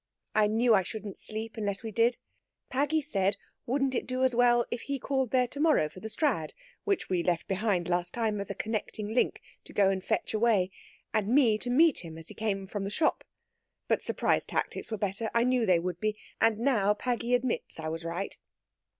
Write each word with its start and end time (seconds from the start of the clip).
I 0.33 0.47
knew 0.47 0.73
I 0.73 0.81
shouldn't 0.81 1.19
sleep 1.19 1.57
unless 1.57 1.83
we 1.83 1.91
did. 1.91 2.17
Paggy 2.71 3.01
said, 3.03 3.37
'Wouldn't 3.67 3.93
it 3.93 4.07
do 4.07 4.23
as 4.23 4.33
well 4.33 4.65
if 4.71 4.81
he 4.81 4.97
called 4.97 5.29
there 5.29 5.47
to 5.49 5.59
morrow 5.59 5.87
for 5.89 5.99
the 5.99 6.09
Strad 6.09 6.55
which 6.85 7.07
we 7.07 7.17
had 7.19 7.27
left 7.27 7.47
behind 7.47 7.87
last 7.87 8.11
time 8.15 8.39
as 8.39 8.49
a 8.49 8.55
connecting 8.55 9.13
link 9.13 9.43
to 9.63 9.73
go 9.73 9.89
and 9.91 10.03
fetch 10.03 10.33
away 10.33 10.71
and 11.13 11.27
me 11.27 11.55
to 11.59 11.69
meet 11.69 11.99
him 11.99 12.17
as 12.17 12.29
he 12.29 12.33
came 12.33 12.65
from 12.65 12.83
the 12.83 12.89
shop?' 12.89 13.23
But 13.87 14.01
surprise 14.01 14.43
tactics 14.43 14.89
were 14.89 14.97
better 14.97 15.29
I 15.35 15.43
knew 15.43 15.67
they 15.67 15.77
would 15.77 15.99
be 15.99 16.17
and 16.39 16.57
now 16.57 16.95
Paggy 16.95 17.35
admits 17.35 17.79
I 17.79 17.89
was 17.89 18.03
right. 18.03 18.35